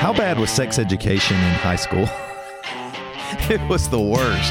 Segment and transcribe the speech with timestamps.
[0.00, 2.08] How bad was sex education in high school?
[3.54, 4.50] it was the worst.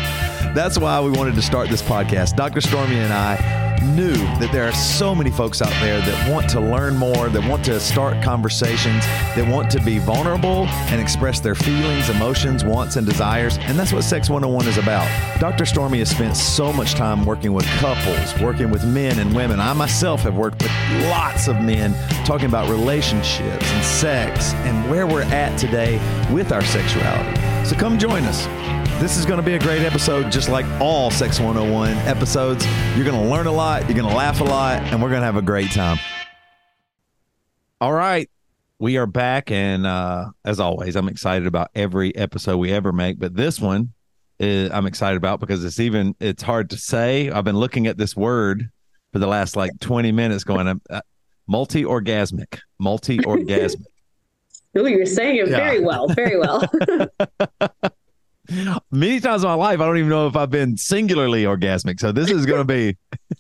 [0.54, 2.36] That's why we wanted to start this podcast.
[2.36, 2.62] Dr.
[2.62, 6.60] Stormy and I knew that there are so many folks out there that want to
[6.60, 9.06] learn more, that want to start conversations,
[9.36, 13.58] that want to be vulnerable and express their feelings, emotions, wants, and desires.
[13.60, 15.08] And that's what Sex 101 is about.
[15.40, 15.66] Dr.
[15.66, 19.60] Stormy has spent so much time working with couples, working with men and women.
[19.60, 20.72] I myself have worked with
[21.10, 21.94] lots of men
[22.26, 25.98] talking about relationships and sex and where we're at today
[26.32, 27.40] with our sexuality.
[27.68, 28.79] So come join us.
[29.00, 32.68] This is going to be a great episode, just like all Sex 101 episodes.
[32.98, 35.22] You're going to learn a lot, you're going to laugh a lot, and we're going
[35.22, 35.98] to have a great time.
[37.80, 38.30] All right.
[38.78, 39.52] We are back.
[39.52, 43.20] And uh, as always, I'm excited about every episode we ever make.
[43.20, 43.94] But this one
[44.38, 47.30] is, I'm excited about because it's even, it's hard to say.
[47.30, 48.70] I've been looking at this word
[49.14, 51.02] for the last like 20 minutes going, uh,
[51.48, 53.86] multi orgasmic, multi orgasmic.
[54.78, 55.58] Oh, you're saying it yeah.
[55.58, 56.64] very well, very well.
[58.92, 62.00] many times in my life, I don't even know if I've been singularly orgasmic.
[62.00, 62.98] So this is going to be.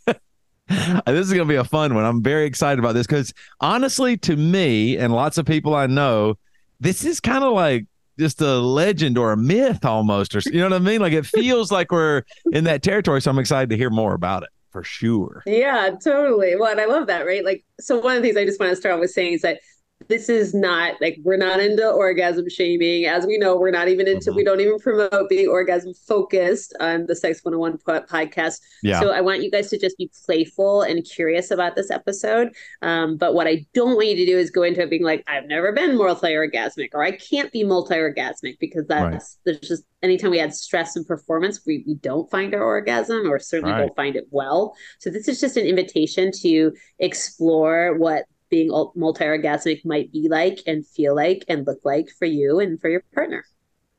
[0.68, 2.06] this is going to be a fun one.
[2.06, 6.36] I'm very excited about this because honestly, to me and lots of people I know,
[6.80, 7.88] this is kind of like
[8.20, 11.02] just a legend or a myth almost, or you know what I mean?
[11.02, 13.22] Like it feels like we're in that territory.
[13.22, 15.44] So I'm excited to hear more about it for sure.
[15.46, 16.56] Yeah, totally.
[16.56, 17.44] Well, and I love that, right?
[17.44, 19.60] Like, so one of the things I just want to start with saying is that
[20.08, 23.05] this is not like we're not into orgasm shaming.
[23.05, 24.38] As we know, we're not even into, mm-hmm.
[24.38, 28.61] we don't even promote being orgasm focused on the Sex 101 podcast.
[28.81, 29.02] Yeah.
[29.02, 32.53] So I want you guys to just be playful and curious about this episode.
[32.81, 35.23] Um, but what I don't want you to do is go into it being like,
[35.27, 39.23] I've never been multi orgasmic or I can't be multi orgasmic because that's, right.
[39.45, 43.38] there's just, anytime we add stress and performance, we, we don't find our orgasm or
[43.38, 43.80] certainly right.
[43.80, 44.75] don't find it well.
[45.00, 50.86] So this is just an invitation to explore what being multi-orgasmic might be like and
[50.86, 53.45] feel like and look like for you and for your partner.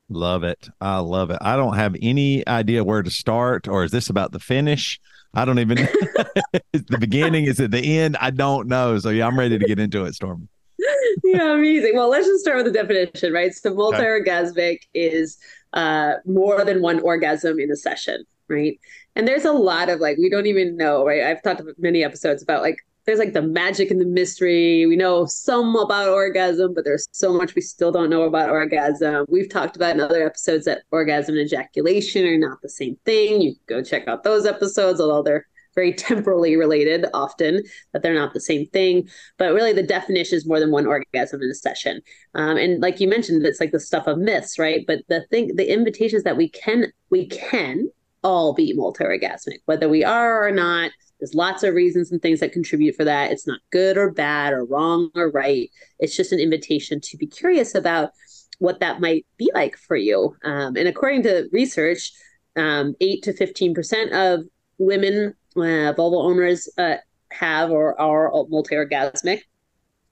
[0.09, 0.67] Love it.
[0.81, 1.37] I love it.
[1.41, 4.99] I don't have any idea where to start or is this about the finish?
[5.33, 5.77] I don't even
[6.73, 8.17] is the beginning is it the end?
[8.19, 8.99] I don't know.
[8.99, 10.49] So yeah, I'm ready to get into it, Storm.
[11.23, 11.95] yeah, amazing.
[11.95, 13.53] Well, let's just start with the definition, right?
[13.53, 14.85] So multi-orgasmic okay.
[14.93, 15.37] is
[15.73, 18.77] uh more than one orgasm in a session, right?
[19.15, 21.23] And there's a lot of like we don't even know, right?
[21.23, 22.79] I've talked about many episodes about like
[23.11, 24.85] there's like the magic and the mystery.
[24.85, 29.25] We know some about orgasm, but there's so much we still don't know about orgasm.
[29.27, 33.41] We've talked about in other episodes that orgasm and ejaculation are not the same thing.
[33.41, 35.45] You go check out those episodes, although they're
[35.75, 39.09] very temporally related often, that they're not the same thing.
[39.37, 41.99] But really, the definition is more than one orgasm in a session.
[42.33, 44.85] Um, and like you mentioned, it's like the stuff of myths, right?
[44.87, 47.89] But the thing, the invitation is that we can, we can
[48.23, 50.91] all be multi-orgasmic, whether we are or not
[51.21, 53.31] there's lots of reasons and things that contribute for that.
[53.31, 55.69] It's not good or bad or wrong or right.
[55.99, 58.09] It's just an invitation to be curious about
[58.57, 60.35] what that might be like for you.
[60.43, 62.11] Um, and according to research,
[62.55, 64.45] um, 8 to 15% of
[64.79, 66.95] women, uh, vulva owners, uh,
[67.31, 69.41] have or are multi orgasmic.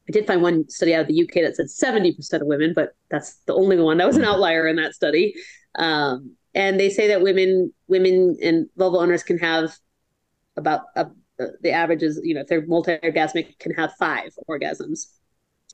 [0.07, 2.93] I did find one study out of the UK that said 70% of women, but
[3.09, 3.97] that's the only one.
[3.97, 5.33] That was an outlier in that study.
[5.75, 9.75] Um, and they say that women, women and vulva owners can have
[10.57, 11.05] about uh,
[11.61, 15.07] the average is you know if they're multi-orgasmic can have five orgasms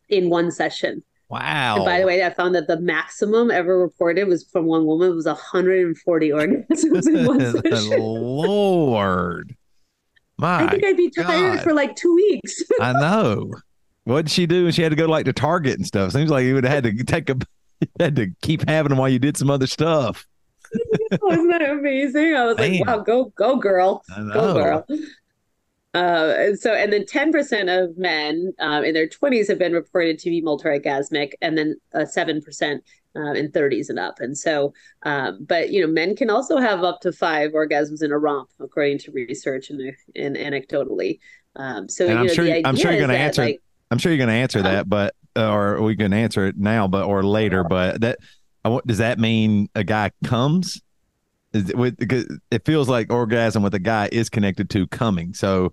[0.10, 1.04] in one session.
[1.28, 4.86] Wow and by the way i found that the maximum ever reported was from one
[4.86, 8.00] woman was 140 orgasms in one session.
[8.00, 9.56] Lord.
[10.38, 11.64] My i think i'd be tired God.
[11.64, 12.62] for like two weeks.
[12.80, 13.52] I know.
[14.04, 14.72] What did she do?
[14.72, 16.12] She had to go like to target and stuff.
[16.12, 17.38] Seems like you would have had to take a
[18.00, 20.28] had to keep having them while you did some other stuff
[21.22, 22.36] wasn't that amazing?
[22.36, 24.86] I was like, wow, go, go, girl, go, girl.
[25.94, 30.20] Uh, and so, and then 10% of men um, in their 20s have been reported
[30.20, 32.80] to be multi-orgasmic, and then uh, 7%
[33.16, 34.20] uh, in 30s and up.
[34.20, 38.12] And so, um, but you know, men can also have up to five orgasms in
[38.12, 41.20] a romp, according to research and, and anecdotally.
[41.56, 43.44] Um, so, and I'm know, sure, I'm sure you're going to answer.
[43.44, 44.72] Like, I'm sure you're going to answer uh-huh.
[44.72, 47.64] that, but or we can answer it now, but or later.
[47.64, 48.20] But that
[48.86, 50.82] does that mean a guy comes?
[51.54, 51.96] With,
[52.52, 55.34] it feels like orgasm with a guy is connected to coming.
[55.34, 55.72] So,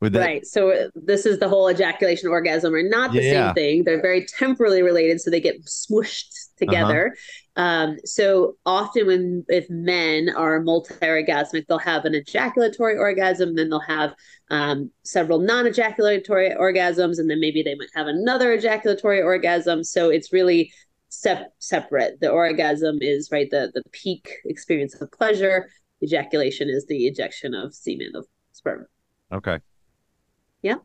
[0.00, 0.46] that, right.
[0.46, 3.48] So uh, this is the whole ejaculation orgasm are not the yeah.
[3.48, 3.84] same thing.
[3.84, 7.14] They're very temporally related, so they get smooshed together.
[7.56, 7.62] Uh-huh.
[7.62, 13.80] Um, so often when if men are multi-orgasmic, they'll have an ejaculatory orgasm, then they'll
[13.80, 14.14] have
[14.50, 19.82] um, several non-ejaculatory orgasms, and then maybe they might have another ejaculatory orgasm.
[19.82, 20.72] So it's really
[21.08, 22.20] sep- separate.
[22.20, 25.70] The orgasm is right the the peak experience of pleasure.
[26.02, 28.86] Ejaculation is the ejection of semen of sperm.
[29.32, 29.58] Okay.
[30.62, 30.76] Yeah.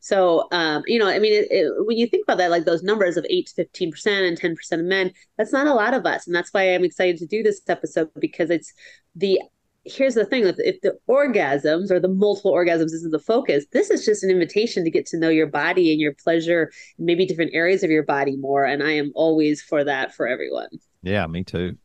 [0.00, 2.82] So, um, you know, I mean, it, it, when you think about that, like those
[2.82, 6.26] numbers of 8 to 15% and 10% of men, that's not a lot of us.
[6.26, 8.74] And that's why I'm excited to do this episode because it's
[9.16, 9.40] the
[9.84, 13.90] here's the thing if, if the orgasms or the multiple orgasms isn't the focus this
[13.90, 17.54] is just an invitation to get to know your body and your pleasure maybe different
[17.54, 20.68] areas of your body more and i am always for that for everyone
[21.02, 21.76] yeah me too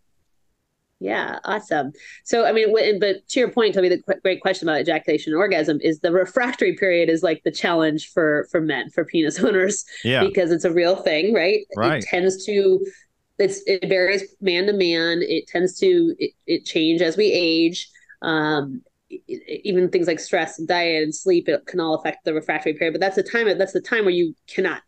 [1.01, 1.93] yeah, awesome.
[2.25, 5.79] So, I mean, but to your point, Toby, the great question about ejaculation and orgasm
[5.81, 10.21] is the refractory period is like the challenge for for men, for penis owners, yeah,
[10.21, 11.65] because it's a real thing, right?
[11.77, 12.03] Right.
[12.03, 12.85] It tends to,
[13.39, 15.21] it's it varies man to man.
[15.21, 17.89] It tends to it, it change as we age.
[18.21, 18.81] Um,
[19.47, 22.93] even things like stress and diet and sleep it can all affect the refractory period.
[22.93, 24.83] But that's the time that's the time where you cannot,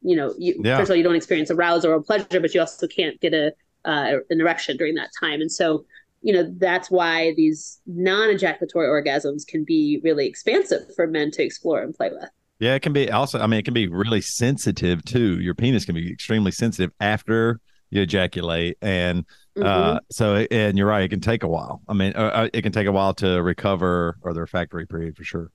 [0.00, 0.76] you know, you, yeah.
[0.76, 3.52] first of all, you don't experience arousal or pleasure, but you also can't get a
[3.84, 5.40] uh, an erection during that time.
[5.40, 5.84] And so,
[6.22, 11.42] you know, that's why these non ejaculatory orgasms can be really expansive for men to
[11.42, 12.28] explore and play with.
[12.60, 15.40] Yeah, it can be also, I mean, it can be really sensitive too.
[15.40, 18.78] Your penis can be extremely sensitive after you ejaculate.
[18.82, 19.24] And
[19.56, 19.96] uh, mm-hmm.
[19.96, 21.82] uh, so, and you're right, it can take a while.
[21.88, 25.16] I mean, uh, uh, it can take a while to recover or the refractory period
[25.16, 25.50] for sure.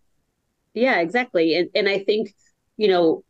[0.73, 1.55] Yeah, exactly.
[1.55, 2.33] And, and I think,
[2.77, 3.23] you know,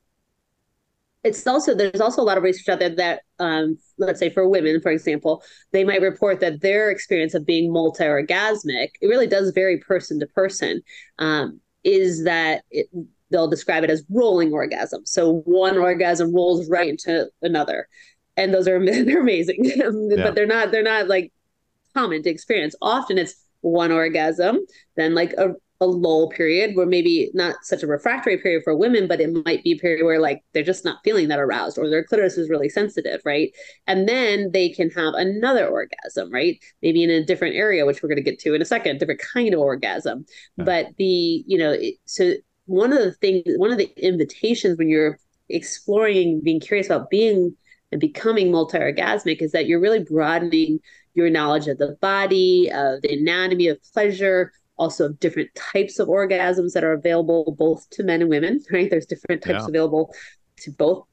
[1.24, 4.48] it's also there's also a lot of research out there that um, let's say for
[4.48, 9.52] women for example they might report that their experience of being multi-orgasmic it really does
[9.52, 10.82] vary person to person
[11.20, 12.88] um, is that it,
[13.32, 17.88] they'll describe it as rolling orgasm so one orgasm rolls right into another
[18.38, 19.90] and those are they're amazing yeah.
[20.16, 21.32] but they're not they're not like
[21.94, 24.60] common to experience often it's one orgasm
[24.96, 25.54] then like a
[25.84, 29.64] a lull period where maybe not such a refractory period for women, but it might
[29.64, 32.50] be a period where like they're just not feeling that aroused or their clitoris is
[32.50, 33.52] really sensitive, right?
[33.86, 36.58] And then they can have another orgasm, right?
[36.82, 39.22] Maybe in a different area, which we're going to get to in a second, different
[39.22, 40.26] kind of orgasm.
[40.58, 40.64] Yeah.
[40.64, 41.76] But the, you know,
[42.06, 42.34] so
[42.66, 45.20] one of the things, one of the invitations when you're
[45.50, 47.56] exploring, being curious about being
[47.94, 50.80] and becoming multi orgasmic is that you're really broadening
[51.14, 56.08] your knowledge of the body, of the anatomy of pleasure also of different types of
[56.08, 58.90] orgasms that are available both to men and women, right?
[58.90, 59.68] There's different types yeah.
[59.68, 60.14] available
[60.58, 61.06] to both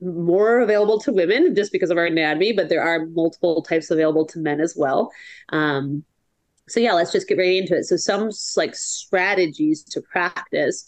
[0.00, 4.26] more available to women just because of our anatomy, but there are multiple types available
[4.26, 5.10] to men as well.
[5.50, 6.04] Um,
[6.68, 7.84] so yeah, let's just get right into it.
[7.84, 10.86] So some like strategies to practice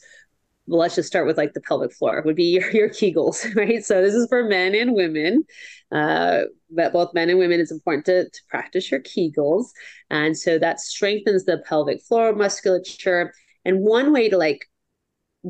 [0.69, 3.85] let's just start with like the pelvic floor would be your, your kegels right?
[3.85, 5.45] So this is for men and women
[5.93, 9.67] uh, but both men and women it's important to, to practice your kegels
[10.11, 13.33] and so that strengthens the pelvic floor musculature.
[13.65, 14.69] And one way to like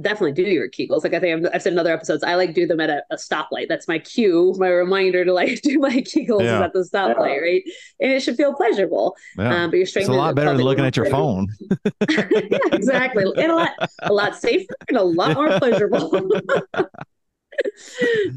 [0.00, 1.04] definitely do your Kegels.
[1.04, 3.02] Like I think I've, I've said in other episodes, I like do them at a,
[3.10, 3.68] a, stoplight.
[3.68, 6.62] That's my cue, my reminder to like do my Kegels yeah.
[6.62, 7.40] at the stoplight, yeah.
[7.40, 7.62] right?
[8.00, 9.16] And it should feel pleasurable.
[9.38, 9.64] Yeah.
[9.64, 10.16] Um, but you're strengthening.
[10.16, 11.48] It's a lot better than looking at your phone.
[12.10, 13.70] yeah, exactly, and a lot,
[14.02, 16.30] a lot safer and a lot more pleasurable.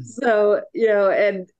[0.04, 1.50] so you know, and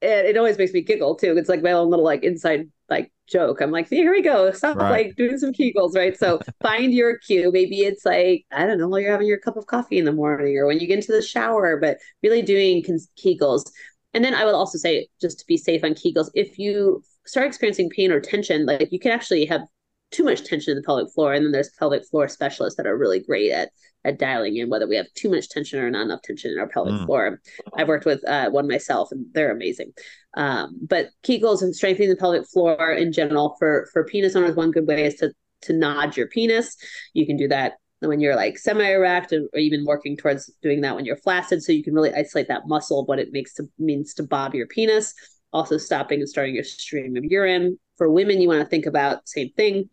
[0.00, 1.36] it, it always makes me giggle too.
[1.36, 3.60] It's like my own little like inside like joke.
[3.60, 4.50] I'm like, here we go.
[4.52, 4.90] Stop right.
[4.90, 6.16] like doing some Kegels, right?
[6.16, 7.50] So find your cue.
[7.52, 10.12] Maybe it's like, I don't know, while you're having your cup of coffee in the
[10.12, 13.70] morning or when you get into the shower, but really doing Kegels.
[14.14, 17.46] And then I would also say, just to be safe on Kegels, if you start
[17.46, 19.62] experiencing pain or tension, like you can actually have
[20.10, 21.32] too much tension in the pelvic floor.
[21.32, 23.70] And then there's pelvic floor specialists that are really great at
[24.04, 26.68] at dialing in whether we have too much tension or not enough tension in our
[26.68, 27.06] pelvic mm.
[27.06, 27.40] floor.
[27.76, 29.92] I've worked with uh, one myself, and they're amazing.
[30.36, 34.70] Um, but Kegels and strengthening the pelvic floor in general for for penis owners, one
[34.70, 35.32] good way is to
[35.62, 36.76] to nod your penis.
[37.14, 40.94] You can do that when you're like semi-erect or, or even working towards doing that
[40.94, 44.12] when you're flaccid so you can really isolate that muscle what it makes to means
[44.12, 45.14] to bob your penis
[45.52, 49.28] also stopping and starting your stream of urine for women you want to think about
[49.28, 49.88] same thing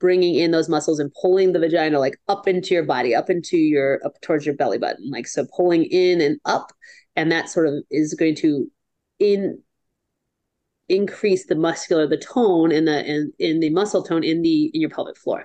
[0.00, 3.56] bringing in those muscles and pulling the vagina like up into your body, up into
[3.56, 6.72] your up towards your belly button, like so pulling in and up,
[7.16, 8.70] and that sort of is going to
[9.18, 9.58] in
[10.90, 14.80] increase the muscular the tone and the in, in the muscle tone in the in
[14.80, 15.44] your pelvic floor.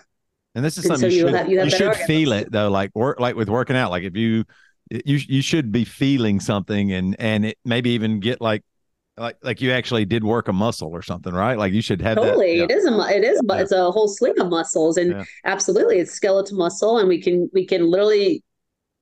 [0.56, 2.70] And this is and something so you, should, have, you, you should feel it though,
[2.70, 3.92] like work like with working out.
[3.92, 4.44] Like if you
[4.90, 8.64] you you should be feeling something and and it maybe even get like
[9.20, 11.58] like like you actually did work a muscle or something, right?
[11.58, 12.60] Like you should have totally.
[12.60, 12.78] That, yeah.
[12.78, 13.62] It is a it is, but yeah.
[13.64, 15.24] it's a whole sling of muscles, and yeah.
[15.46, 18.44] absolutely, it's skeletal muscle, and we can we can literally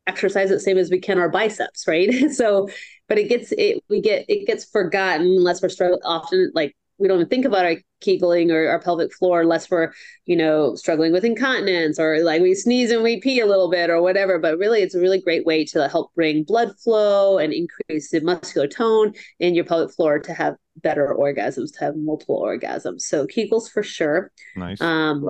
[0.07, 2.31] exercise it same as we can our biceps, right?
[2.31, 2.67] so,
[3.07, 7.07] but it gets it we get it gets forgotten unless we're struggling often like we
[7.07, 9.91] don't even think about our kegling or our pelvic floor unless we're
[10.25, 13.89] you know struggling with incontinence or like we sneeze and we pee a little bit
[13.89, 14.39] or whatever.
[14.39, 18.21] But really it's a really great way to help bring blood flow and increase the
[18.21, 23.01] muscular tone in your pelvic floor to have better orgasms to have multiple orgasms.
[23.01, 24.31] So kegels for sure.
[24.55, 24.81] Nice.
[24.81, 25.27] Um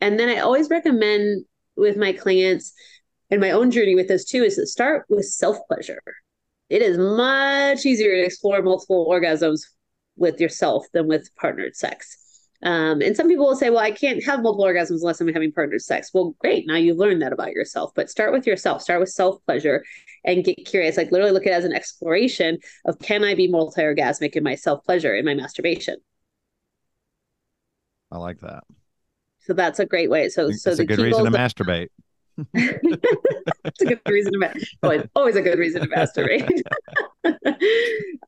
[0.00, 1.44] and then i always recommend
[1.76, 2.72] with my clients
[3.30, 6.02] and my own journey with this too is to start with self pleasure.
[6.70, 9.60] It is much easier to explore multiple orgasms
[10.16, 12.16] with yourself than with partnered sex.
[12.62, 15.52] Um, and some people will say, well, I can't have multiple orgasms unless I'm having
[15.52, 16.10] partnered sex.
[16.14, 16.66] Well, great.
[16.66, 19.84] Now you've learned that about yourself, but start with yourself, start with self pleasure
[20.24, 20.96] and get curious.
[20.96, 24.42] Like literally look at it as an exploration of can I be multi orgasmic in
[24.42, 25.96] my self pleasure, in my masturbation?
[28.10, 28.64] I like that.
[29.40, 30.30] So that's a great way.
[30.30, 31.88] So, so it's a good reason to masturbate.
[32.54, 35.08] it's a good reason to masturbate.
[35.14, 36.62] Always a good reason to masturbate.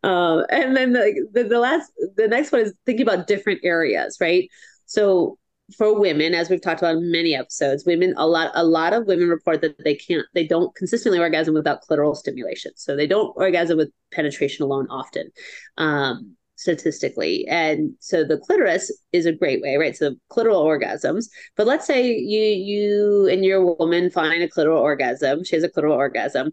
[0.03, 4.19] um, and then the, the, the last, the next one is thinking about different areas,
[4.21, 4.49] right?
[4.87, 5.39] So
[5.77, 9.07] for women, as we've talked about in many episodes, women a lot a lot of
[9.07, 12.71] women report that they can't they don't consistently orgasm without clitoral stimulation.
[12.77, 15.31] So they don't orgasm with penetration alone often.
[15.77, 17.47] Um, statistically.
[17.49, 19.95] And so the clitoris is a great way, right?
[19.95, 21.27] So clitoral orgasms.
[21.57, 25.45] But let's say you you and your woman find a clitoral orgasm.
[25.45, 26.51] She has a clitoral orgasm.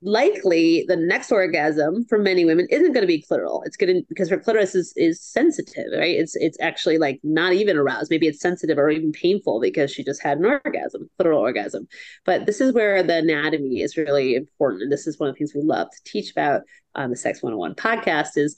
[0.00, 3.62] Likely the next orgasm for many women isn't going to be clitoral.
[3.64, 6.16] It's going to because her clitoris is is sensitive, right?
[6.16, 8.08] It's it's actually like not even aroused.
[8.08, 11.88] Maybe it's sensitive or even painful because she just had an orgasm, clitoral orgasm.
[12.24, 14.82] But this is where the anatomy is really important.
[14.82, 16.62] And this is one of the things we love to teach about
[16.94, 18.56] on the Sex 101 podcast is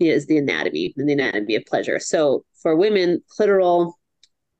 [0.00, 2.00] is the anatomy and the anatomy of pleasure.
[2.00, 3.92] So for women, clitoral,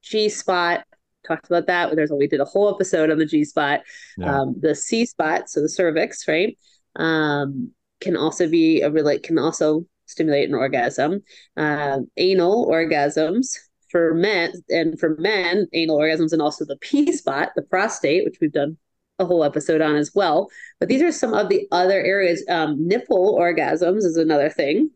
[0.03, 0.85] G spot,
[1.27, 1.95] talked about that.
[1.95, 3.81] There's we did a whole episode on the G spot,
[4.17, 4.41] yeah.
[4.41, 6.57] um, the C spot, so the cervix, right?
[6.97, 11.23] Um, can also be a really can also stimulate an orgasm.
[11.57, 13.57] Uh, anal orgasms
[13.91, 18.39] for men and for men, anal orgasms and also the P spot, the prostate, which
[18.41, 18.77] we've done
[19.19, 20.49] a whole episode on as well.
[20.79, 22.45] But these are some of the other areas.
[22.49, 24.91] Um, nipple orgasms is another thing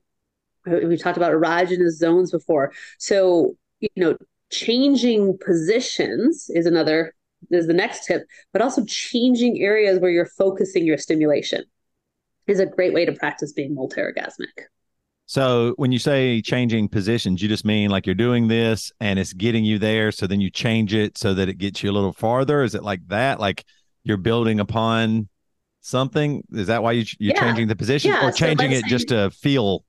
[0.66, 2.72] we talked about erogenous zones before.
[2.98, 4.16] So, you know,
[4.54, 7.14] changing positions is another
[7.50, 11.62] is the next tip, but also changing areas where you're focusing your stimulation
[12.46, 14.66] is a great way to practice being multi-orgasmic.
[15.26, 19.32] So when you say changing positions, you just mean like you're doing this and it's
[19.32, 20.12] getting you there.
[20.12, 22.62] So then you change it so that it gets you a little farther.
[22.62, 23.40] Is it like that?
[23.40, 23.64] Like
[24.04, 25.28] you're building upon
[25.80, 26.42] something?
[26.52, 27.40] Is that why you, you're yeah.
[27.40, 28.26] changing the position yeah.
[28.26, 29.84] or changing so it just to feel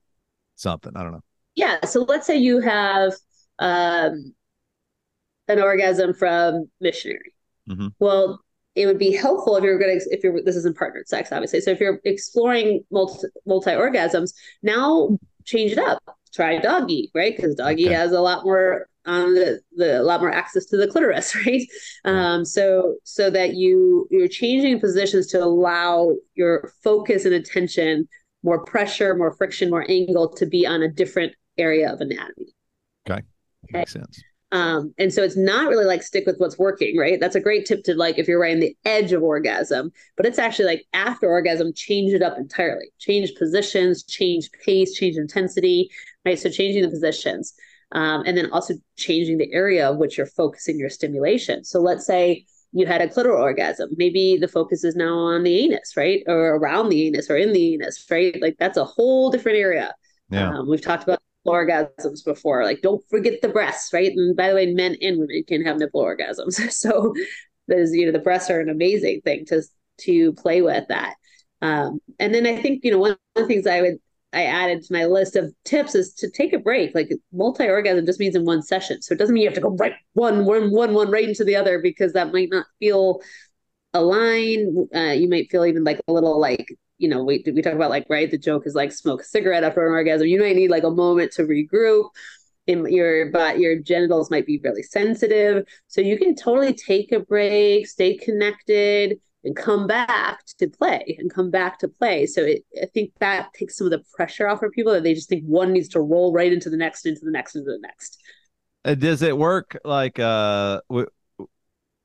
[0.56, 0.94] something.
[0.96, 1.24] I don't know.
[1.56, 1.84] Yeah.
[1.86, 3.14] So let's say you have
[3.60, 4.34] um,
[5.48, 7.34] an orgasm from missionary.
[7.70, 7.88] Mm-hmm.
[8.00, 8.42] Well,
[8.76, 11.62] it would be helpful if you're going to if you're this isn't partnered sex, obviously.
[11.62, 14.34] So if you're exploring multi multi orgasms,
[14.64, 16.04] now change it up.
[16.34, 17.36] Try doggy, right?
[17.36, 17.94] Because doggy okay.
[17.94, 21.66] has a lot more um the, the a lot more access to the clitoris, right?
[22.04, 28.08] Um, so so that you you're changing positions to allow your focus and attention
[28.44, 32.54] more pressure, more friction, more angle to be on a different area of anatomy.
[33.10, 33.22] Okay.
[33.22, 33.24] okay.
[33.72, 34.22] Makes sense.
[34.56, 37.20] Um, and so it's not really like stick with what's working, right?
[37.20, 40.26] That's a great tip to like if you're right on the edge of orgasm, but
[40.26, 45.90] it's actually like after orgasm, change it up entirely, change positions, change pace, change intensity,
[46.24, 46.40] right?
[46.40, 47.54] So changing the positions.
[47.92, 51.66] Um, and then also changing the area of which you're focusing your stimulation.
[51.66, 53.90] So let's say you had a clitoral orgasm.
[53.98, 56.24] Maybe the focus is now on the anus, right?
[56.28, 58.42] Or around the anus or in the anus, right?
[58.42, 59.94] Like that's a whole different area.
[60.30, 60.50] Yeah.
[60.50, 62.64] Um, we've talked about orgasms before.
[62.64, 64.12] Like don't forget the breasts, right?
[64.12, 66.72] And by the way, men and women can have nipple orgasms.
[66.72, 67.14] so
[67.68, 69.64] there's, you know, the breasts are an amazing thing to
[70.02, 71.16] to play with that.
[71.62, 73.98] Um, and then I think, you know, one of the things I would
[74.36, 76.94] I added to my list of tips is to take a break.
[76.94, 79.02] Like multi orgasm just means in one session.
[79.02, 81.46] So it doesn't mean you have to go right one, one, one, one right into
[81.46, 83.22] the other because that might not feel
[83.94, 84.90] aligned.
[84.94, 87.90] Uh, you might feel even like a little like, you know, we, we talk about
[87.90, 90.28] like, right, the joke is like smoke a cigarette after an orgasm.
[90.28, 92.10] You might need like a moment to regroup.
[92.68, 95.68] In your but your genitals might be really sensitive.
[95.88, 101.32] So you can totally take a break, stay connected, and come back to play and
[101.32, 102.26] come back to play.
[102.26, 105.14] So it, I think that takes some of the pressure off of people that they
[105.14, 107.80] just think one needs to roll right into the next, into the next, into the
[107.84, 108.18] next.
[108.84, 111.10] Uh, does it work like uh w-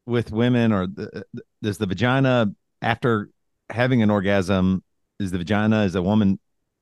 [0.05, 1.25] with women or the,
[1.63, 3.31] does the vagina after
[3.71, 4.83] having an orgasm
[5.19, 6.39] is the vagina is a woman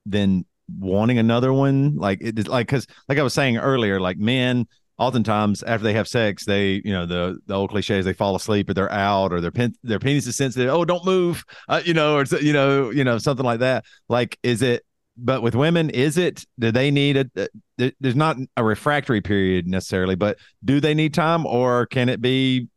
[0.07, 0.45] then
[0.79, 4.67] wanting another one like it is like because like i was saying earlier like men
[4.99, 8.69] oftentimes after they have sex, they, you know, the the old cliches, they fall asleep
[8.69, 10.71] or they're out or their pen their penis is sensitive.
[10.71, 13.85] Oh, don't move, uh, you know, or you know, you know, something like that.
[14.09, 14.85] Like, is it?
[15.17, 16.45] But with women, is it?
[16.59, 17.49] Do they need a?
[17.77, 22.69] There's not a refractory period necessarily, but do they need time, or can it be?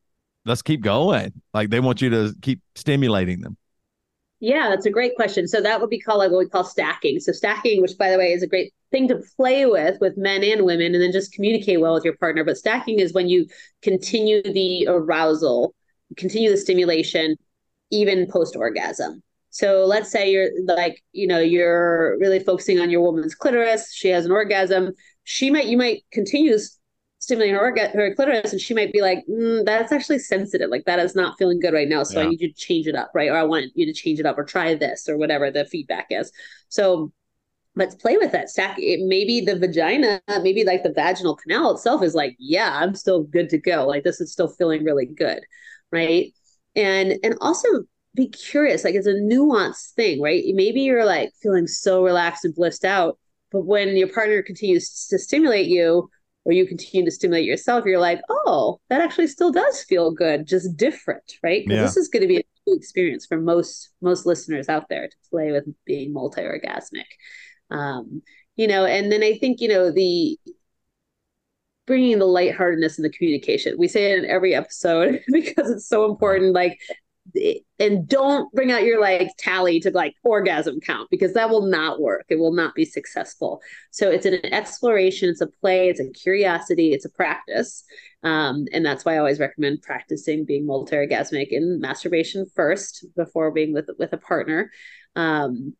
[0.43, 1.33] Let's keep going.
[1.53, 3.57] Like they want you to keep stimulating them.
[4.41, 5.47] Yeah, that's a great question.
[5.47, 7.19] So that would be called like what we call stacking.
[7.19, 10.43] So stacking, which by the way is a great thing to play with with men
[10.43, 12.43] and women, and then just communicate well with your partner.
[12.43, 13.45] But stacking is when you
[13.83, 15.75] continue the arousal,
[16.17, 17.37] continue the stimulation,
[17.91, 19.21] even post orgasm.
[19.51, 23.93] So let's say you're like, you know, you're really focusing on your woman's clitoris.
[23.93, 24.93] She has an orgasm.
[25.23, 26.57] She might, you might continue
[27.21, 30.69] stimulating her, orga- her clitoris, and she might be like, mm, "That's actually sensitive.
[30.69, 32.03] Like that is not feeling good right now.
[32.03, 32.25] So yeah.
[32.25, 33.29] I need you to change it up, right?
[33.29, 36.07] Or I want you to change it up, or try this, or whatever the feedback
[36.09, 36.31] is."
[36.67, 37.13] So
[37.75, 38.49] let's play with that.
[38.49, 39.07] Stack it.
[39.07, 43.49] Maybe the vagina, maybe like the vaginal canal itself is like, "Yeah, I'm still good
[43.49, 43.85] to go.
[43.85, 45.41] Like this is still feeling really good,
[45.91, 46.33] right?"
[46.75, 47.67] And and also
[48.15, 48.83] be curious.
[48.83, 50.43] Like it's a nuanced thing, right?
[50.53, 53.19] Maybe you're like feeling so relaxed and blissed out,
[53.51, 56.09] but when your partner continues to stimulate you
[56.43, 60.47] or you continue to stimulate yourself, you're like, oh, that actually still does feel good,
[60.47, 61.63] just different, right?
[61.67, 61.83] Yeah.
[61.83, 65.15] this is going to be a new experience for most most listeners out there to
[65.29, 67.05] play with being multi-orgasmic.
[67.69, 68.21] Um,
[68.55, 70.37] you know, and then I think you know the
[71.85, 73.75] bringing the lightheartedness and the communication.
[73.77, 76.53] We say it in every episode because it's so important.
[76.53, 76.79] Like
[77.79, 82.01] and don't bring out your like tally to like orgasm count because that will not
[82.01, 82.25] work.
[82.29, 83.61] It will not be successful.
[83.91, 87.83] So it's an exploration, it's a play, it's a curiosity, it's a practice.
[88.23, 93.73] Um, and that's why I always recommend practicing being multi-orgasmic in masturbation first before being
[93.73, 94.71] with with a partner.
[95.15, 95.75] Um,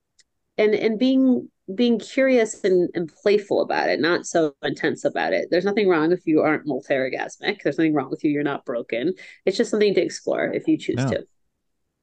[0.58, 5.48] and and being being curious and, and playful about it, not so intense about it.
[5.50, 7.62] There's nothing wrong if you aren't multi-orgasmic.
[7.64, 8.32] There's nothing wrong with you.
[8.32, 9.14] You're not broken.
[9.46, 11.26] It's just something to explore if you choose to.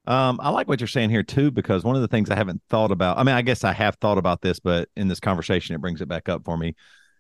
[0.07, 2.63] Um, I like what you're saying here too, because one of the things I haven't
[2.71, 5.75] thought about, I mean, I guess I have thought about this, but in this conversation,
[5.75, 6.75] it brings it back up for me.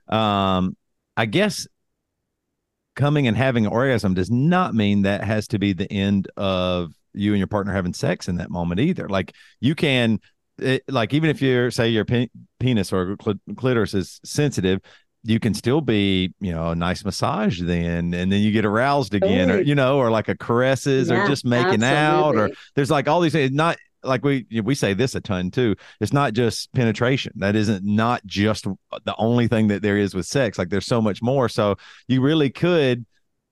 [0.09, 0.75] Um,
[1.15, 1.69] I guess
[2.97, 6.95] coming and having an orgasm does not mean that has to be the end of
[7.13, 9.07] you and your partner having sex in that moment either.
[9.07, 10.21] Like you can,
[10.59, 12.29] it, like even if you're say your pe-
[12.61, 14.81] penis or cl- clitoris is sensitive,
[15.25, 19.15] you can still be, you know, a nice massage then, and then you get aroused
[19.15, 21.89] again, or you know, or like a caresses, yeah, or just making absolutely.
[21.89, 23.53] out, or there's like all these things.
[23.53, 25.75] Not like we we say this a ton too.
[26.01, 27.33] It's not just penetration.
[27.37, 28.67] That isn't not just
[29.05, 30.59] the only thing that there is with sex.
[30.59, 31.49] Like there's so much more.
[31.49, 33.05] So you really could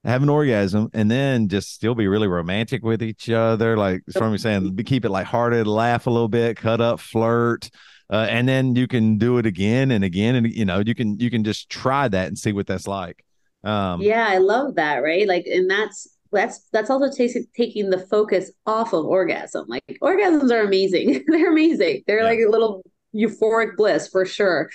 [0.06, 3.76] have an orgasm and then just still be really romantic with each other.
[3.76, 7.70] Like Stormy saying, keep it lighthearted, laugh a little bit, cut up, flirt
[8.10, 11.18] uh, and then you can do it again and again and you know you can
[11.18, 13.24] you can just try that and see what that's like.
[13.64, 15.26] Um, yeah i love that right?
[15.26, 19.66] Like and that's that's that's also t- taking the focus off of orgasm.
[19.68, 21.24] Like orgasms are amazing.
[21.28, 22.02] They're amazing.
[22.06, 22.24] They're yeah.
[22.24, 24.70] like a little euphoric bliss for sure.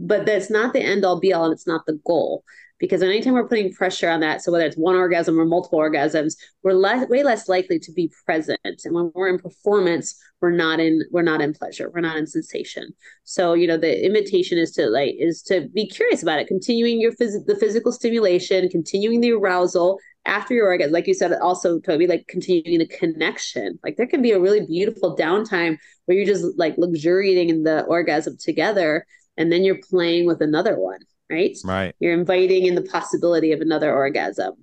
[0.00, 2.42] But that's not the end all be all and it's not the goal
[2.82, 6.34] because anytime we're putting pressure on that, so whether it's one orgasm or multiple orgasms,
[6.64, 8.58] we're less, way less likely to be present.
[8.64, 12.26] And when we're in performance, we're not in we're not in pleasure, we're not in
[12.26, 12.92] sensation.
[13.22, 17.00] So you know the invitation is to like is to be curious about it, continuing
[17.00, 20.92] your phys- the physical stimulation, continuing the arousal after your orgasm.
[20.92, 23.78] Like you said, also Toby, like continuing the connection.
[23.84, 27.84] Like there can be a really beautiful downtime where you're just like luxuriating in the
[27.84, 30.98] orgasm together, and then you're playing with another one
[31.32, 31.56] right?
[31.64, 31.94] Right.
[31.98, 34.54] You're inviting in the possibility of another orgasm.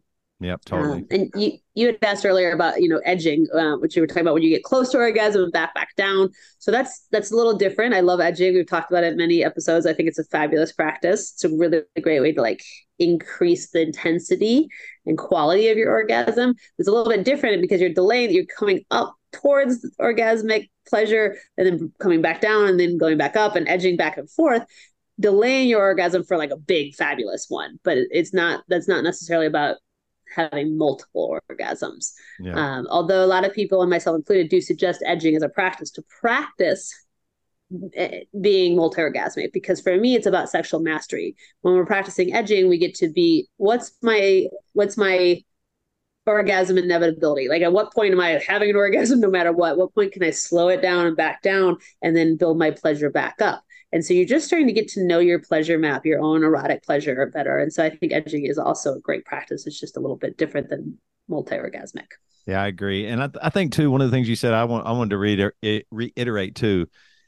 [0.42, 1.00] Yep, totally.
[1.00, 4.08] Um, and you you had asked earlier about you know edging, uh, which you were
[4.08, 6.30] talking about when you get close to orgasm and back back down.
[6.60, 7.94] So that's that's a little different.
[7.94, 8.54] I love edging.
[8.54, 9.86] We've talked about it in many episodes.
[9.86, 11.34] I think it's a fabulous practice.
[11.34, 12.64] It's a really great way to like
[13.00, 14.70] increase the intensity
[15.06, 16.56] and quality of your orgasm.
[16.78, 18.32] It's a little bit different because you're delaying.
[18.32, 23.36] You're coming up towards orgasmic pleasure and then coming back down and then going back
[23.36, 24.64] up and edging back and forth
[25.20, 29.46] delaying your orgasm for like a big fabulous one but it's not that's not necessarily
[29.46, 29.78] about
[30.36, 32.14] having multiple orgasms.
[32.40, 32.54] Yeah.
[32.54, 35.92] um, although a lot of people and myself included do suggest edging as a practice
[35.92, 36.94] to practice
[37.96, 41.36] eh, being multi-orgasmic because for me it's about sexual mastery.
[41.62, 45.44] When we're practicing edging we get to be what's my what's my
[46.26, 47.50] orgasm inevitability?
[47.50, 49.78] Like at what point am i having an orgasm no matter what?
[49.78, 53.10] What point can i slow it down and back down and then build my pleasure
[53.10, 56.21] back up and so you're just starting to get to know your pleasure map, your
[56.21, 57.58] own erotic pleasure better.
[57.58, 59.65] And so I think edging is also a great practice.
[59.65, 60.97] It's just a little bit different than
[61.28, 62.08] multi-orgasmic.
[62.45, 63.08] Yeah, I agree.
[63.08, 64.91] And I, th- I think too, one of the things you said, I want, I
[64.91, 65.56] wanted to reiter-
[65.91, 66.88] reiterate too,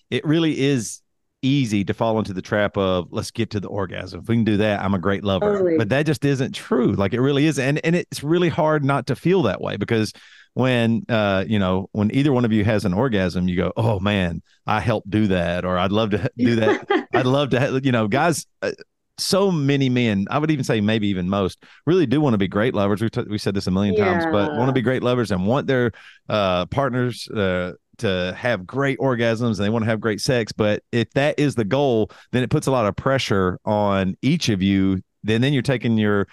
[0.10, 1.02] it really is
[1.42, 4.22] easy to fall into the trap of let's get to the orgasm.
[4.22, 5.54] If we can do that, I'm a great lover.
[5.54, 5.78] Totally.
[5.78, 6.94] But that just isn't true.
[6.94, 7.60] Like it really is.
[7.60, 10.14] And, and it's really hard not to feel that way because
[10.54, 14.00] when uh you know when either one of you has an orgasm you go oh
[14.00, 17.92] man i helped do that or i'd love to do that i'd love to you
[17.92, 18.72] know guys uh,
[19.18, 22.48] so many men i would even say maybe even most really do want to be
[22.48, 24.04] great lovers we, t- we said this a million yeah.
[24.04, 25.92] times but want to be great lovers and want their
[26.28, 30.82] uh partners uh to have great orgasms and they want to have great sex but
[30.92, 34.62] if that is the goal then it puts a lot of pressure on each of
[34.62, 36.28] you then then you're taking your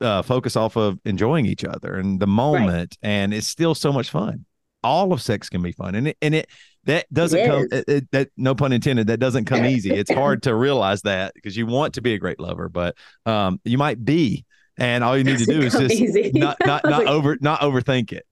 [0.00, 3.08] uh, focus off of enjoying each other and the moment, right.
[3.10, 4.44] and it's still so much fun.
[4.84, 6.48] all of sex can be fun, and it and it
[6.84, 9.90] that doesn't It come it, it- that no pun intended that doesn't come easy.
[9.90, 12.94] It's hard to realize that because you want to be a great lover, but
[13.26, 14.44] um, you might be,
[14.78, 16.30] and all you need to do is just easy.
[16.34, 18.26] not not not like, over not overthink it.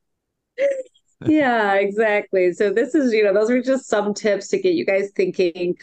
[1.26, 2.52] Yeah, exactly.
[2.52, 5.76] So this is, you know, those were just some tips to get you guys thinking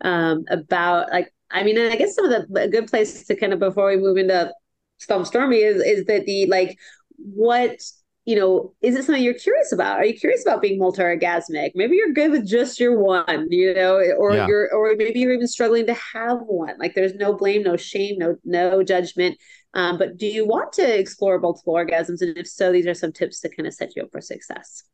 [0.00, 3.36] um, about like, I mean, and I guess some of the a good place to
[3.36, 4.52] kind of before we move into
[4.98, 6.78] Stump Stormy is is that the like
[7.16, 7.78] what
[8.24, 9.98] you know is it something you're curious about?
[9.98, 11.72] Are you curious about being multi-orgasmic?
[11.74, 14.46] Maybe you're good with just your one, you know, or Yeah.
[14.46, 16.76] you're or maybe you're even struggling to have one.
[16.78, 19.36] Like there's no blame, no shame, no no judgment.
[19.74, 22.22] Um, but do you want to explore multiple orgasms?
[22.22, 24.84] And if so, these are some tips to kind of set you up for success.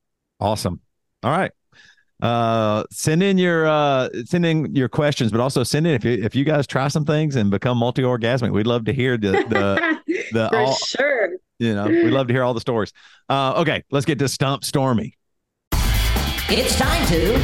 [0.41, 0.81] Awesome.
[1.23, 1.53] All right.
[2.23, 6.13] Uh, send in your uh, send in your questions, but also send in if you
[6.23, 8.53] if you guys try some things and become multi orgasmic.
[8.53, 9.99] We'd love to hear the the
[10.33, 11.31] the For all sure.
[11.61, 12.93] You know we'd love to hear all the stories.
[13.29, 15.17] Uh, okay, let's get to Stump Stormy.
[16.53, 17.39] It's time to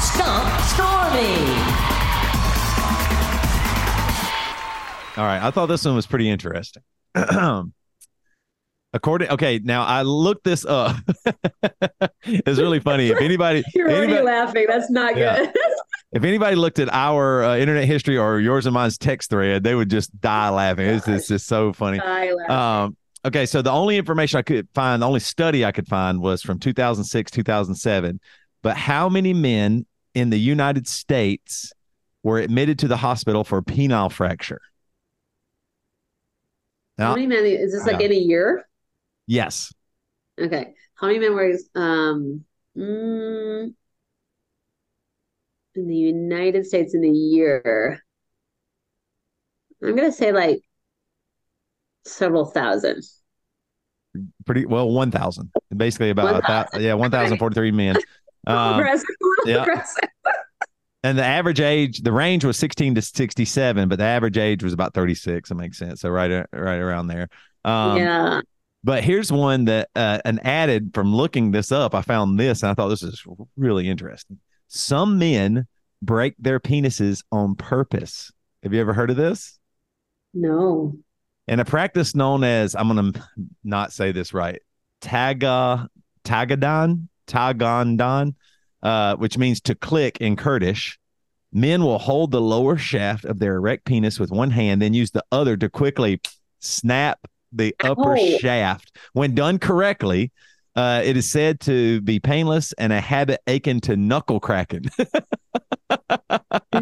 [0.00, 1.36] Stump Stormy.
[5.16, 6.82] All right, I thought this one was pretty interesting.
[8.96, 10.96] According, okay, now I looked this up.
[12.24, 13.08] it's really funny.
[13.08, 14.64] If anybody, You're already anybody laughing.
[14.66, 15.36] That's not Yeah.
[15.36, 15.54] good.
[16.12, 19.74] if anybody looked at our uh, internet history or yours and mine's text thread, they
[19.74, 20.86] would just die laughing.
[20.86, 22.00] It's, it's just so funny.
[22.00, 26.22] Um, okay, so the only information I could find, the only study I could find
[26.22, 28.18] was from 2006, 2007.
[28.62, 31.70] But how many men in the United States
[32.22, 34.62] were admitted to the hospital for a penile fracture?
[36.96, 38.66] How many men is this like in a year?
[39.26, 39.72] Yes,
[40.40, 40.74] Okay.
[40.94, 42.44] How many men were um
[42.76, 43.74] mm,
[45.74, 48.02] in the United States in a year?
[49.82, 50.60] I'm gonna say like
[52.04, 53.02] several thousand.
[54.46, 55.50] pretty well, 1,000.
[55.76, 56.82] Basically, about a thou- 1,000.
[56.82, 57.96] yeah, 1,043 men.
[58.48, 58.80] Um,
[59.44, 59.64] yeah.
[61.02, 64.72] And the average age, the range was 16 to 67, but the average age was
[64.72, 65.48] about 36.
[65.48, 66.02] That makes sense.
[66.02, 67.28] So right, right around there.
[67.64, 68.40] Um, yeah.
[68.86, 71.92] But here's one that uh, an added from looking this up.
[71.92, 73.20] I found this and I thought this is
[73.56, 74.38] really interesting.
[74.68, 75.66] Some men
[76.00, 78.30] break their penises on purpose.
[78.62, 79.58] Have you ever heard of this?
[80.32, 80.96] No.
[81.48, 83.22] In a practice known as, I'm going to
[83.64, 84.62] not say this right,
[85.02, 85.88] taga,
[86.24, 88.36] tagadon, tagandon,
[88.84, 90.96] uh, which means to click in Kurdish.
[91.52, 95.10] Men will hold the lower shaft of their erect penis with one hand, then use
[95.10, 96.20] the other to quickly
[96.60, 98.38] snap the upper Ow.
[98.38, 98.96] shaft.
[99.12, 100.32] When done correctly,
[100.74, 104.84] uh, it is said to be painless and a habit akin to knuckle cracking.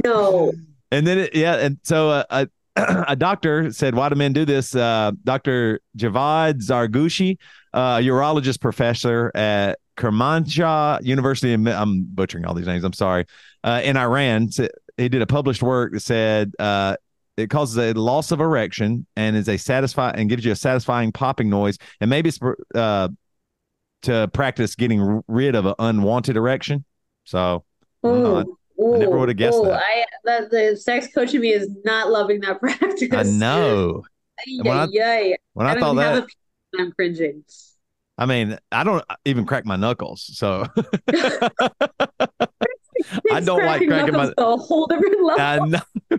[0.04, 0.52] No.
[0.90, 2.48] And then, it, yeah, and so uh, a
[3.08, 7.38] a doctor said, "Why do men do this?" Uh, Doctor Javad Zargooshi,
[7.72, 11.52] uh, urologist professor at Kermanshah University.
[11.52, 12.84] I'm butchering all these names.
[12.84, 13.26] I'm sorry.
[13.62, 14.48] Uh, in Iran,
[14.96, 16.96] he did a published work that said uh,
[17.36, 21.12] it causes a loss of erection and is a satisfy and gives you a satisfying
[21.12, 22.38] popping noise, and maybe it's
[22.74, 23.08] uh,
[24.02, 26.84] to practice getting rid of an unwanted erection.
[27.24, 27.64] So
[28.06, 28.36] Ooh.
[28.36, 28.44] I-
[28.76, 29.66] I never would've guessed Ooh.
[29.66, 29.80] that.
[29.84, 33.08] I the, the sex coach in me is not loving that practice.
[33.12, 34.02] I know.
[34.46, 36.34] Yay, When I- When I, I thought that, have a penis
[36.72, 37.44] and I'm cringing.
[38.18, 40.64] I mean, I don't even crack my knuckles, so
[43.30, 44.26] I don't like cracking my.
[44.26, 45.40] knuckles a whole different level.
[45.40, 46.18] I know.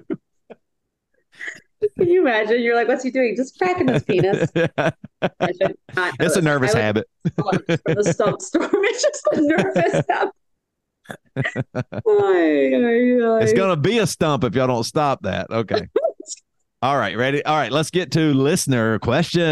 [1.97, 2.61] Can you imagine?
[2.61, 3.35] You're like, what's he doing?
[3.35, 4.49] Just cracking his penis.
[4.77, 7.07] I should not know it's a nervous I habit.
[7.37, 8.69] call it for the stump storm.
[8.73, 10.33] It's just a nervous habit.
[11.37, 13.39] Ay, ay, ay.
[13.43, 15.49] It's gonna be a stump if y'all don't stop that.
[15.51, 15.87] Okay.
[16.81, 17.43] All right, ready?
[17.45, 19.43] All right, let's get to listener questions.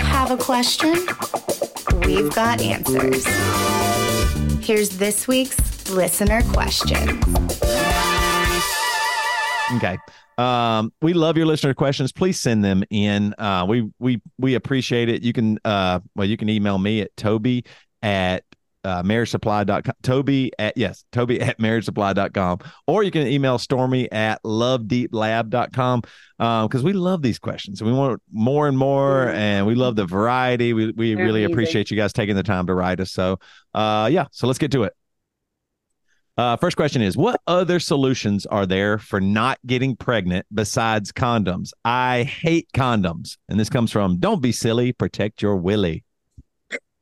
[0.00, 0.94] Have a question?
[2.06, 3.24] We've got answers.
[4.62, 7.18] Here's this week's listener question.
[9.74, 9.98] Okay.
[10.38, 12.12] Um, we love your listener questions.
[12.12, 13.34] Please send them in.
[13.38, 15.22] Uh, we we we appreciate it.
[15.22, 17.64] You can uh, well, you can email me at Toby
[18.02, 18.44] at
[18.84, 19.94] uh, marriagesupply.com.
[20.02, 22.58] Toby at yes, Toby at marriagesupply.com.
[22.86, 26.02] Or you can email Stormy at lovedeeplab.com.
[26.38, 27.80] Um, because we love these questions.
[27.80, 30.72] And we want more and more, and we love the variety.
[30.72, 31.54] We we They're really amazing.
[31.54, 33.12] appreciate you guys taking the time to write us.
[33.12, 33.38] So
[33.74, 34.92] uh yeah, so let's get to it.
[36.36, 41.70] Uh, first question is What other solutions are there for not getting pregnant besides condoms?
[41.84, 43.36] I hate condoms.
[43.48, 46.04] And this comes from Don't be silly, protect your willy.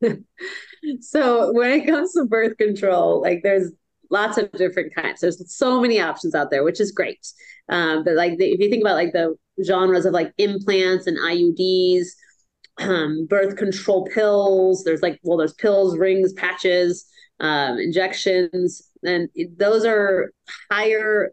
[1.01, 3.73] So when it comes to birth control, like there's
[4.11, 5.21] lots of different kinds.
[5.21, 7.27] There's so many options out there, which is great.
[7.69, 11.19] Um, but like the, if you think about like the genres of like implants and
[11.19, 12.07] IUDs,
[12.79, 14.85] um, birth control pills.
[14.85, 17.07] There's like, well, there's pills, rings, patches,
[17.39, 20.33] um, injections, and those are
[20.71, 21.33] higher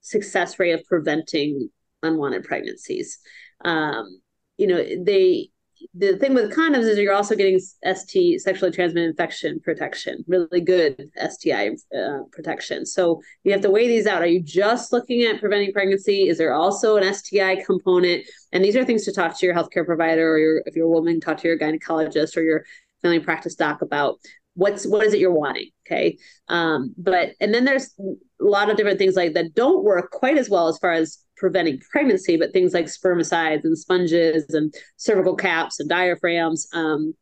[0.00, 1.70] success rate of preventing
[2.02, 3.18] unwanted pregnancies.
[3.64, 4.20] Um,
[4.56, 5.50] you know, they
[5.94, 11.10] the thing with condoms is you're also getting ST sexually transmitted infection protection, really good
[11.16, 12.86] STI uh, protection.
[12.86, 14.22] So you have to weigh these out.
[14.22, 16.28] Are you just looking at preventing pregnancy?
[16.28, 18.24] Is there also an STI component?
[18.52, 20.90] And these are things to talk to your healthcare provider or your, if you're a
[20.90, 22.64] woman, talk to your gynecologist or your
[23.02, 24.18] family practice doc about
[24.54, 28.76] what's what is it you're wanting okay um, but and then there's a lot of
[28.76, 32.52] different things like that don't work quite as well as far as preventing pregnancy, but
[32.52, 36.68] things like spermicides and sponges and cervical caps and diaphragms.
[36.72, 37.14] Um,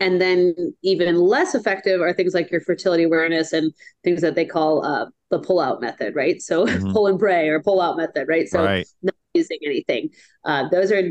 [0.00, 4.44] and then even less effective are things like your fertility awareness and things that they
[4.44, 6.42] call uh, the pull out method, right?
[6.42, 6.92] So mm-hmm.
[6.92, 8.48] pull and pray or pull out method, right?
[8.48, 8.86] So right.
[9.02, 10.10] not using anything.
[10.44, 11.10] Uh, those are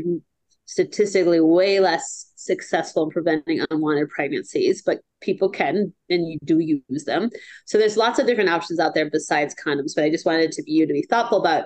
[0.66, 7.04] statistically way less successful in preventing unwanted pregnancies, but people can and you do use
[7.04, 7.30] them.
[7.64, 9.92] So there's lots of different options out there besides condoms.
[9.94, 11.64] But I just wanted to be you to be thoughtful about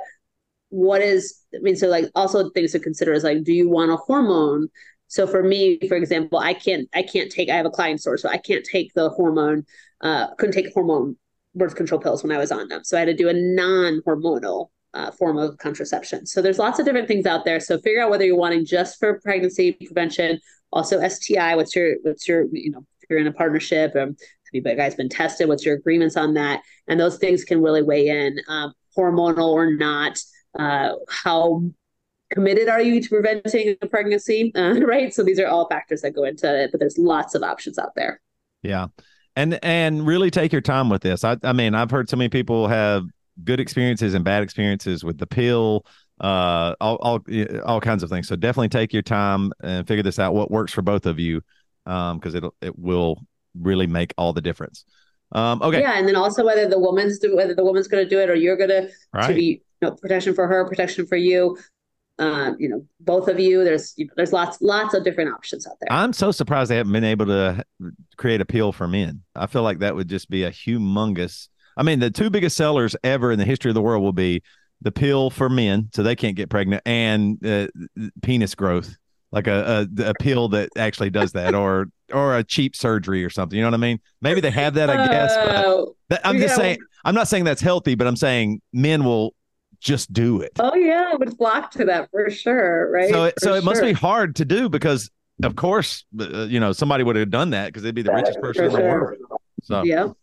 [0.70, 3.90] what is i mean so like also things to consider is like do you want
[3.90, 4.68] a hormone?
[5.10, 8.22] So for me for example i can't i can't take i have a client source
[8.22, 9.64] so i can't take the hormone
[10.02, 11.16] uh couldn't take hormone
[11.54, 12.84] birth control pills when i was on them.
[12.84, 16.26] So i had to do a non-hormonal uh, form of contraception.
[16.26, 17.60] So there's lots of different things out there.
[17.60, 22.28] So figure out whether you're wanting just for pregnancy prevention also sti what's your what's
[22.28, 24.14] your you know if you're in a partnership um,
[24.54, 25.48] have you guys been tested?
[25.48, 26.62] What's your agreements on that?
[26.86, 30.18] And those things can really weigh in um, hormonal or not
[30.58, 31.62] uh, how
[32.30, 34.52] committed are you to preventing a pregnancy?
[34.54, 35.12] Uh, right?
[35.12, 37.94] So these are all factors that go into it but there's lots of options out
[37.96, 38.20] there.
[38.62, 38.88] Yeah.
[39.36, 41.24] And and really take your time with this.
[41.24, 43.04] I, I mean i've heard so many people have
[43.44, 45.86] good experiences and bad experiences with the pill
[46.20, 47.20] uh all, all
[47.64, 48.28] all kinds of things.
[48.28, 51.40] So definitely take your time and figure this out what works for both of you
[51.86, 53.24] um because it it will
[53.58, 54.84] really make all the difference.
[55.32, 55.80] Um okay.
[55.80, 58.28] Yeah and then also whether the woman's do, whether the woman's going to do it
[58.28, 59.28] or you're going right.
[59.28, 61.58] to be know, protection for her, protection for you.
[62.20, 63.62] Um, you know, both of you.
[63.62, 65.92] There's you know, there's lots lots of different options out there.
[65.92, 67.64] I'm so surprised they haven't been able to
[68.16, 69.22] create a pill for men.
[69.36, 71.48] I feel like that would just be a humongous.
[71.76, 74.42] I mean, the two biggest sellers ever in the history of the world will be
[74.82, 77.68] the pill for men, so they can't get pregnant, and uh,
[78.22, 78.96] penis growth,
[79.30, 83.30] like a, a, a pill that actually does that, or or a cheap surgery or
[83.30, 83.56] something.
[83.56, 84.00] You know what I mean?
[84.22, 85.32] Maybe they have that, I guess.
[85.32, 86.78] Uh, that, I'm just saying.
[87.04, 89.34] I'm not saying that's healthy, but I'm saying men will
[89.80, 90.52] just do it.
[90.58, 93.10] Oh yeah, I would flock to that for sure, right?
[93.10, 93.64] So, for so it sure.
[93.64, 95.10] must be hard to do because,
[95.42, 98.40] of course, uh, you know, somebody would have done that because they'd be the richest
[98.40, 99.18] person in the world.
[99.62, 100.04] So, yeah.
[100.04, 100.14] All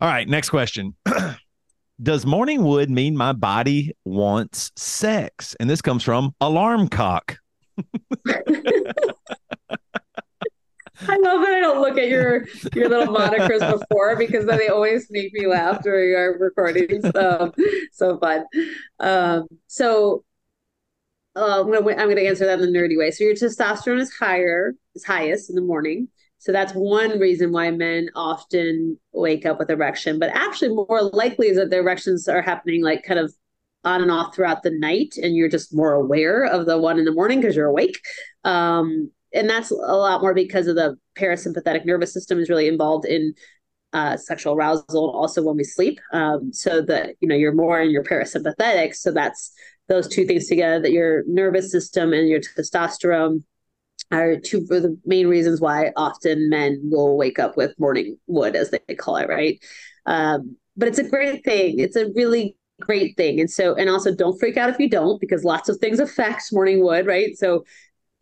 [0.00, 0.94] right, next question.
[2.02, 5.56] Does morning wood mean my body wants sex?
[5.58, 7.38] And this comes from Alarm Cock.
[11.00, 14.68] I love that I don't look at your your little monikers before because then they
[14.68, 17.04] always make me laugh during our recordings.
[17.14, 17.52] Um,
[17.92, 18.44] so fun.
[19.00, 20.24] Um, so
[21.34, 23.10] uh, I'm gonna I'm gonna answer that in the nerdy way.
[23.10, 26.08] So your testosterone is higher, is highest in the morning.
[26.38, 30.18] So that's one reason why men often wake up with erection.
[30.18, 33.34] But actually, more likely is that the erections are happening like kind of
[33.84, 37.04] on and off throughout the night, and you're just more aware of the one in
[37.04, 38.00] the morning because you're awake.
[38.44, 43.04] Um, and that's a lot more because of the parasympathetic nervous system is really involved
[43.04, 43.34] in
[43.92, 46.00] uh, sexual arousal and also when we sleep.
[46.12, 48.94] Um, so that you know you're more in your parasympathetic.
[48.94, 49.52] So that's
[49.88, 53.42] those two things together that your nervous system and your testosterone
[54.12, 58.54] are two of the main reasons why often men will wake up with morning wood
[58.54, 59.58] as they call it right
[60.06, 64.14] um, but it's a great thing it's a really great thing and so and also
[64.14, 67.64] don't freak out if you don't because lots of things affect morning wood right so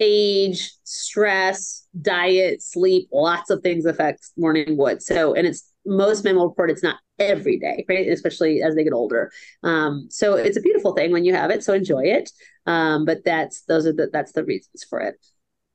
[0.00, 5.02] age, stress, diet, sleep, lots of things affect morning wood.
[5.02, 8.08] So, and it's most men will report it's not every day, right?
[8.08, 9.30] Especially as they get older.
[9.62, 11.62] Um, so it's a beautiful thing when you have it.
[11.62, 12.30] So enjoy it.
[12.66, 15.16] Um, but that's those are the that's the reasons for it.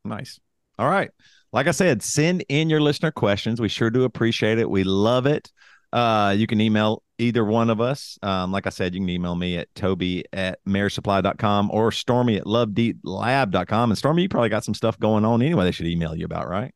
[0.03, 0.39] Nice.
[0.77, 1.12] All right.
[1.51, 3.60] Like I said, send in your listener questions.
[3.60, 4.69] We sure do appreciate it.
[4.69, 5.51] We love it.
[5.91, 8.17] Uh, you can email either one of us.
[8.21, 12.45] Um, like I said, you can email me at toby at marriagesupply.com or stormy at
[12.45, 13.91] lovedeeplab.com.
[13.91, 16.47] And Stormy, you probably got some stuff going on anyway they should email you about,
[16.47, 16.73] right?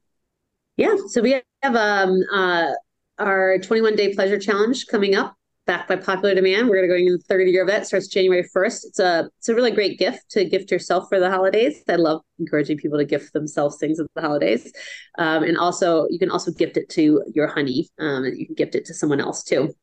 [0.78, 0.95] Yeah.
[1.08, 2.71] So we have um, uh,
[3.19, 6.67] our 21 day pleasure challenge coming up backed by popular demand.
[6.67, 7.88] We're going to go in the third year of that.
[7.88, 8.86] Starts January 1st.
[8.86, 11.84] It's a it's a really great gift to gift yourself for the holidays.
[11.88, 14.71] I love encouraging people to gift themselves things at the holidays,
[15.17, 17.89] um, and also you can also gift it to your honey.
[17.99, 19.73] Um, you can gift it to someone else too.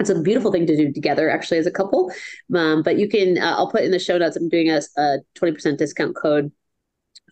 [0.00, 2.10] it's a beautiful thing to do together actually as a couple
[2.54, 5.18] um, but you can uh, i'll put in the show notes i'm doing a, a
[5.36, 6.50] 20% discount code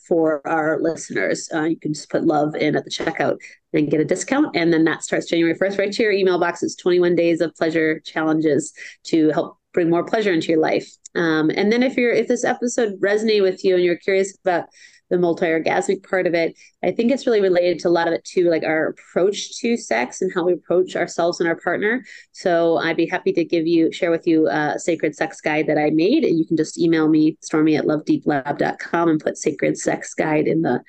[0.07, 3.39] for our listeners uh, you can just put love in at the checkout
[3.73, 6.63] and get a discount and then that starts january 1st right to your email box
[6.63, 8.73] it's 21 days of pleasure challenges
[9.05, 10.91] to help bring more pleasure into your life.
[11.15, 14.67] Um, and then if you're if this episode resonated with you and you're curious about
[15.11, 18.25] the multi-orgasmic part of it i think it's really related to a lot of it
[18.25, 22.03] too like our approach to sex and how we approach ourselves and our partner.
[22.33, 25.77] So i'd be happy to give you share with you a sacred sex guide that
[25.77, 26.25] i made.
[26.25, 30.63] And you can just email me stormy at lovedeeplab.com and put sacred sex guide in
[30.63, 30.83] the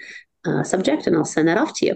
[0.46, 1.96] uh, subject and i'll send that off to you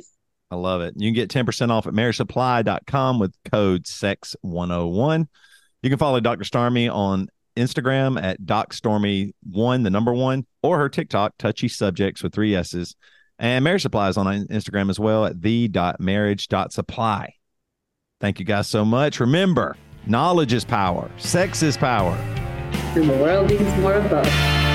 [0.49, 0.93] I love it.
[0.97, 5.27] You can get 10% off at marriagesupply.com with code SEX101.
[5.83, 6.43] You can follow Dr.
[6.43, 12.55] Stormy on Instagram at DocStormy1, the number one, or her TikTok, Touchy Subjects with three
[12.55, 12.95] S's.
[13.39, 17.33] And Marriage Supply is on Instagram as well at the.marriage.supply.
[18.19, 19.19] Thank you guys so much.
[19.19, 22.15] Remember, knowledge is power, sex is power.
[22.95, 24.66] And the world needs more of both.